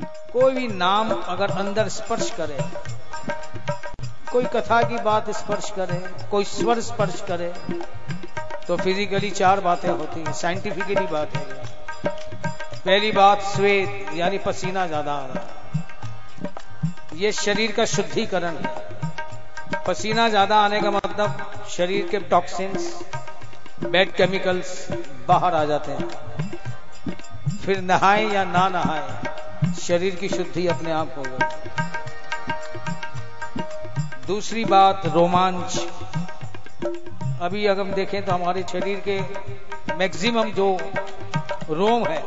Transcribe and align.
कोई 0.00 0.52
भी 0.54 0.66
नाम 0.68 1.10
अगर 1.10 1.50
अंदर 1.58 1.88
स्पर्श 1.88 2.30
करे, 2.30 2.58
कोई 4.32 4.44
कथा 4.54 4.80
की 4.82 4.98
बात 5.02 5.30
स्पर्श 5.32 5.70
करे, 5.70 5.98
कोई 6.30 6.44
स्वर 6.46 6.80
स्पर्श 6.82 7.20
करे 7.28 7.52
तो 8.66 8.76
फिजिकली 8.76 9.30
चार 9.32 9.60
बातें 9.60 9.88
होती 9.88 10.20
हैं 10.20 10.32
साइंटिफिकली 10.34 11.06
बात 11.06 11.36
है। 11.36 11.44
पहली 12.76 13.12
बात 13.12 13.42
श्वेत, 13.46 14.10
यानी 14.14 14.38
पसीना 14.38 14.86
ज़्यादा 14.86 15.12
आ 15.12 15.26
रहा 15.26 15.40
है। 15.40 15.54
ये 17.14 17.32
शरीर 17.34 17.72
का 17.72 17.84
शुद्धिकरण 17.86 18.56
है। 18.56 18.74
पसीना 19.86 20.28
ज़्यादा 20.28 20.56
आने 20.56 20.80
का 20.80 20.90
मतलब 20.90 21.64
शरीर 21.70 22.08
के 22.08 22.18
टॉक्सिन्स 22.28 22.92
बैड 23.84 24.12
केमिकल्स 24.12 24.86
बाहर 25.28 25.54
आ 25.54 25.64
जाते 25.64 25.92
हैं। 25.92 26.08
फिर 27.56 27.80
नहाए 27.82 28.26
या 28.26 28.44
ना 28.44 28.68
नहाए 28.68 29.25
शरीर 29.76 30.14
की 30.14 30.28
शुद्धि 30.28 30.66
अपने 30.66 30.92
आप 30.92 31.14
हो 31.18 31.24
जाती 31.24 31.70
दूसरी 34.26 34.64
बात, 34.64 35.02
रोमांच। 35.06 35.78
अभी 37.42 37.66
अगर 37.66 37.80
हम 37.80 37.92
देखें 37.92 38.24
तो 38.24 38.32
हमारे 38.32 38.62
शरीर 38.62 39.02
के 39.08 39.20
मैक्सिमम 39.94 40.50
जो 40.50 40.76
रोम 41.70 42.06
है, 42.06 42.22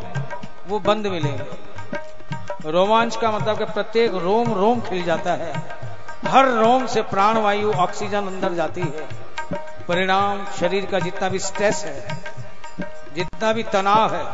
वो 0.67 0.79
बंद 0.79 1.07
मिलेंगे 1.07 2.71
रोमांच 2.71 3.15
का 3.15 3.31
मतलब 3.31 3.57
कि 3.57 3.65
प्रत्येक 3.65 4.13
रोम 4.13 4.53
रोम 4.53 4.81
खिल 4.81 5.03
जाता 5.03 5.33
है। 5.33 5.53
हर 6.27 6.47
रोम 6.47 6.85
से 6.87 7.01
प्राणवायु, 7.01 7.71
ऑक्सीजन 7.71 8.27
अंदर 8.27 8.53
जाती 8.53 8.81
है। 8.81 9.07
परिणाम 9.87 10.45
शरीर 10.59 10.85
का 10.85 10.99
जितना 10.99 11.29
भी 11.29 11.39
स्ट्रेस 11.39 11.83
है, 11.85 12.17
जितना 13.15 13.53
भी 13.53 13.63
तनाव 13.63 14.15
है, 14.15 14.25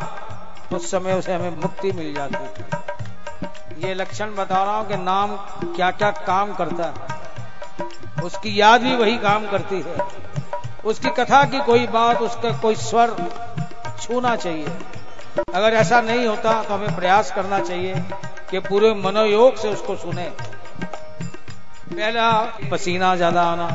उस 0.76 0.90
समय 0.90 1.12
उसे 1.12 1.34
हमें 1.34 1.56
मुक्ति 1.56 1.92
मिल 1.92 2.14
जाती 2.14 2.34
है। 2.34 2.85
ये 3.76 3.94
लक्षण 3.94 4.34
बता 4.34 4.62
रहा 4.62 4.76
हूँ 4.76 4.88
कि 4.88 4.96
नाम 4.96 5.36
क्या 5.76 5.90
क्या 5.92 6.10
काम 6.26 6.52
करता 6.54 6.84
है। 6.84 8.22
उसकी 8.24 8.60
याद 8.60 8.82
भी 8.82 8.94
वही 8.96 9.16
काम 9.18 9.46
करती 9.50 9.80
है। 9.80 9.96
उसकी 10.84 11.10
कथा 11.10 11.42
की 11.44 11.60
कोई 11.60 11.86
बात, 11.86 12.22
उसका 12.22 12.50
कोई 12.60 12.74
स्वर 12.76 13.14
छूना 14.00 14.34
चाहिए। 14.36 14.66
अगर 15.54 15.74
ऐसा 15.74 16.00
नहीं 16.00 16.26
होता 16.26 16.62
तो 16.62 16.74
हमें 16.74 16.96
प्रयास 16.96 17.32
करना 17.32 17.58
चाहिए 17.60 17.94
कि 18.50 18.58
पूरे 18.58 18.94
मनोयोग 18.94 19.56
से 19.56 19.68
उसको 19.68 19.96
सुने। 19.96 20.28
पहला, 21.88 22.30
पसीना 22.70 23.14
ज़्यादा 23.16 23.42
आना। 23.42 23.68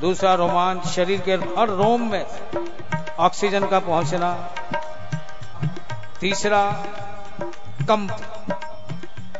दूसरा, 0.00 0.34
रोमांच। 0.34 0.86
शरीर 0.86 1.20
के 1.20 1.34
हर 1.58 1.68
रोम 1.76 2.10
में 2.10 2.24
ऑक्सीजन 3.18 3.66
का 3.66 3.78
पहुँचना। 3.80 4.32
तीसरा, 6.20 6.64
कंप। 7.82 8.39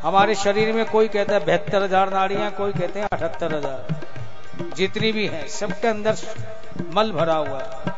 हमारे 0.03 0.35
शरीर 0.35 0.71
में 0.73 0.85
कोई 0.85 1.07
कहता 1.07 1.33
है 1.33 1.45
बहत्तर 1.45 1.83
हज़ार 1.83 2.13
नाड़ियाँ, 2.13 2.49
कोई 2.51 2.71
कहते 2.71 2.99
हैं 2.99 3.07
अठहत्तर 3.11 3.55
हज़ार। 3.55 4.73
जितनी 4.75 5.11
भी 5.11 5.25
हैं, 5.27 5.47
सबके 5.49 5.87
अंदर 5.87 6.17
मल 6.95 7.11
भरा 7.11 7.35
हुआ 7.35 7.59
है। 7.59 7.93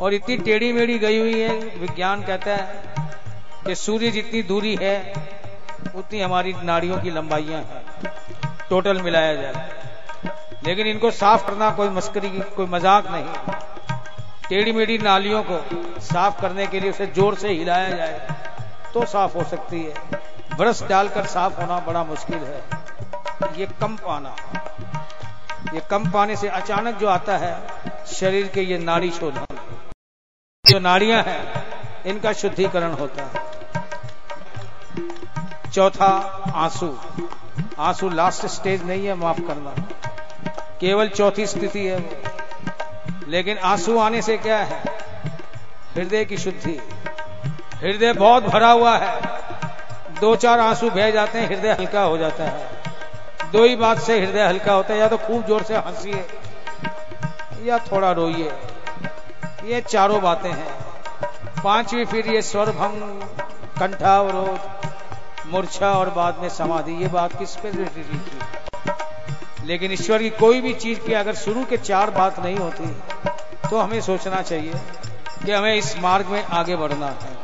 और 0.00 0.14
इतनी 0.14 0.36
टेढ़ी 0.38 0.72
मेढ़ी 0.72 0.98
गई 0.98 1.18
हुई 1.18 1.40
है, 1.40 1.58
विज्ञान 1.80 2.22
कहता 2.22 2.56
है 2.56 2.82
कि 3.66 3.74
सूर्य 3.74 4.10
जितनी 4.10 4.42
दूरी 4.42 4.74
है, 4.76 4.94
उतनी 5.96 6.20
हमारी 6.20 6.54
नाड़ियों 6.64 6.98
की 6.98 7.10
लंबाइयाँ 7.10 7.62
हैं। 7.62 8.12
टोटल 8.70 9.00
मिलाया 9.02 9.34
जाए। 9.34 9.68
लेकिन 10.66 10.86
इनको 10.86 11.10
साफ़ 11.10 11.46
करना 11.46 11.70
कोई 11.70 11.88
मस्करी 11.88 12.30
की 12.30 12.40
कोई 12.56 12.66
मज़ाक 12.66 13.10
नहीं। 13.10 13.54
टेढ़ी 14.48 14.72
मेढ़ी 14.72 14.98
नालियों 14.98 15.42
को 15.42 15.60
साफ़ 16.02 16.40
करने 16.42 16.66
के 16.66 16.80
लिए 16.80 16.90
उसे 16.90 17.06
ज़ोर 17.06 17.34
से 17.34 17.48
हिलाया 17.48 17.90
जाए 17.90 18.36
तो 18.94 19.04
साफ़ 19.06 19.36
हो 19.38 19.44
सकती 19.44 19.82
है। 19.82 20.19
ब्रश 20.60 20.82
डालकर 20.82 21.26
साफ़ 21.26 21.60
होना 21.60 21.78
बड़ा 21.78 22.04
मुश्किल 22.04 22.38
है। 22.38 22.64
ये 23.60 23.66
कम 23.66 23.96
पाना। 23.96 24.36
ये 25.74 25.80
कम 25.90 26.10
पाने 26.10 26.36
से 26.36 26.48
अचानक 26.48 26.94
जो 26.94 27.08
आता 27.08 27.36
है, 27.36 27.60
शरीर 28.06 28.48
के 28.48 28.60
ये 28.60 28.78
नाड़ी 28.78 29.10
शोधन। 29.10 29.46
जो 30.66 30.78
नाड़ियाँ 30.78 31.22
हैं, 31.22 31.66
इनका 32.06 32.32
शुद्धिकरण 32.32 32.92
होता 32.92 33.22
है। 33.24 33.32
चौथा, 35.70 36.42
आँसू। 36.54 36.98
आँसू 37.78 38.08
लास्ट 38.08 38.46
स्टेज 38.46 38.84
नहीं 38.84 39.06
है 39.06 39.14
माफ़ 39.14 39.40
करना। 39.40 39.74
केवल 40.80 41.08
चौथी 41.08 41.46
स्थिति 41.46 41.86
है 41.86 42.22
लेकिन 43.28 43.58
आँसू 43.58 43.98
आने 43.98 44.22
से 44.22 44.38
क्या 44.38 44.58
है? 44.58 44.82
हृदय 45.94 46.24
की 46.24 46.38
शुद्धि। 46.38 46.80
हृदय 47.74 48.12
बहुत 48.12 48.44
भरा 48.44 48.70
हुआ 48.70 48.98
है। 48.98 49.39
दो 50.20 50.34
चार 50.36 50.60
आँसू 50.60 50.90
बह 50.90 51.10
जाते 51.10 51.38
हैं, 51.38 51.48
हृदय 51.48 51.72
हल्का 51.72 52.02
हो 52.02 52.16
जाता 52.18 52.44
है। 52.44 53.50
दो 53.52 53.64
ही 53.64 53.76
बात 53.76 53.98
से 54.00 54.18
हृदय 54.20 54.42
हल्का 54.42 54.72
होता 54.72 54.92
है, 54.94 54.98
या 55.00 55.08
तो 55.08 55.16
खूब 55.18 55.46
ज़ोर 55.46 55.62
से 55.62 55.76
हंसीए, 55.76 56.24
या 57.64 57.78
थोड़ा 57.92 58.10
रोइए। 58.12 58.52
ये 59.64 59.80
चारों 59.82 60.20
बातें 60.22 60.50
हैं। 60.50 61.62
पांचवी 61.64 62.04
फिर 62.04 62.28
ये 62.28 62.42
स्वर 62.42 62.70
भंग 62.72 63.22
कंठावरोध 63.80 64.60
मूर्छा 65.46 65.92
और 65.92 66.10
बाद 66.10 66.38
में 66.42 66.48
समाधि, 66.48 66.92
ये 66.92 67.08
बात 67.08 67.38
किस 67.38 67.56
पे 67.56 67.70
की 67.72 68.04
लेकिन 69.66 69.92
ईश्वर 69.92 70.18
की 70.18 70.30
कोई 70.30 70.60
भी 70.60 70.72
चीज़ 70.74 70.98
की 70.98 71.12
अगर 71.12 71.34
शुरू 71.36 71.64
के 71.64 71.76
चार 71.78 72.10
बात 72.10 72.38
नहीं 72.40 72.56
होती 72.56 72.86
तो 73.70 73.78
हमें 73.78 74.00
सोचना 74.00 74.40
चाहिए 74.42 74.72
कि 75.44 75.52
हमें 75.52 75.74
इस 75.74 75.96
मार्ग 75.98 76.26
में 76.26 76.42
आगे 76.42 76.76
बढ़ना 76.76 77.06
है। 77.06 77.39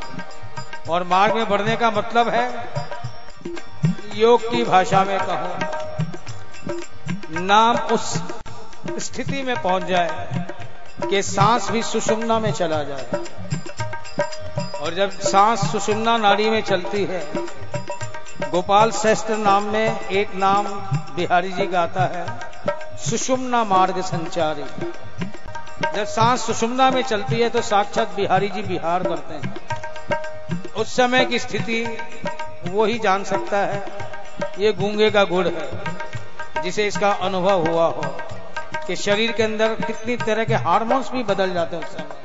और 0.88 1.04
मार्ग 1.04 1.34
में 1.34 1.48
बढ़ने 1.48 1.76
का 1.76 1.90
मतलब 1.90 2.28
है 2.28 2.44
योग 4.14 4.50
की 4.50 4.64
भाषा 4.64 5.04
में 5.04 5.18
कहो। 5.20 5.48
नाम 7.40 7.76
उस 7.94 8.12
स्थिति 8.98 9.42
में 9.42 9.62
पहुँच 9.62 9.84
जाए 9.84 10.46
कि 11.10 11.22
सांस 11.22 11.70
भी 11.70 11.82
सुषुम्ना 11.82 12.38
में 12.38 12.50
चला 12.52 12.82
जाए। 12.82 13.06
और 14.80 14.94
जब 14.94 15.10
सांस 15.10 15.60
सुषुम्ना 15.72 16.16
नाड़ी 16.16 16.48
में 16.50 16.60
चलती 16.62 17.04
है, 17.04 17.20
गोपाल 18.50 18.90
श्रेष्ठ 18.90 19.30
नाम 19.30 19.62
में 19.62 20.00
एक 20.00 20.34
नाम 20.34 20.66
बिहारी 21.16 21.52
जी 21.52 21.66
का 21.66 21.80
आता 21.80 22.04
है, 22.06 22.26
सुषुम्ना 23.04 23.64
मार्ग 23.64 24.00
संचारी। 24.00 24.64
जब 25.96 26.04
सांस 26.04 26.46
सुषुम्ना 26.46 26.90
में 26.90 27.02
चलती 27.02 27.40
है 27.40 27.48
तो 27.50 27.62
साक्षात 27.62 28.14
बिहारी 28.16 28.48
जी 28.48 28.62
बिहार 28.62 29.02
करते 29.02 29.34
हैं। 29.34 29.65
उस 30.78 30.94
समय 30.96 31.24
की 31.24 31.38
स्थिति 31.38 31.82
वो 32.66 32.84
ही 32.84 32.98
जान 32.98 33.24
सकता 33.24 33.58
है। 33.58 33.84
ये 34.58 34.72
गूँगे 34.72 35.10
का 35.10 35.24
गुड़ 35.24 35.46
है, 35.48 36.62
जिसे 36.62 36.86
इसका 36.86 37.10
अनुभव 37.22 37.66
हुआ 37.68 37.86
हो 37.86 38.14
कि 38.86 38.96
शरीर 38.96 39.32
के 39.32 39.42
अंदर 39.42 39.74
कितनी 39.76 40.16
तरह 40.16 40.44
के 40.44 40.54
हार्मोन्स 40.64 41.10
भी 41.12 41.22
बदल 41.24 41.52
जाते 41.54 41.76
हैं 41.76 41.84
उस 41.84 41.92
समय। 41.92 42.24